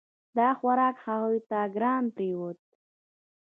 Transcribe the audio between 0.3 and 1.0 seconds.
دا خوراک